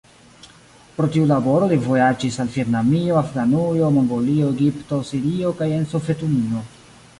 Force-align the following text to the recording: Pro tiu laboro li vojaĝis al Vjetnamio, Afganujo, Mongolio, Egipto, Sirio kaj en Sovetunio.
Pro 0.95 1.09
tiu 1.15 1.27
laboro 1.31 1.67
li 1.73 1.77
vojaĝis 1.83 2.39
al 2.45 2.49
Vjetnamio, 2.55 3.19
Afganujo, 3.21 3.91
Mongolio, 3.99 4.51
Egipto, 4.57 5.03
Sirio 5.13 5.55
kaj 5.63 5.71
en 5.79 5.89
Sovetunio. 5.95 6.67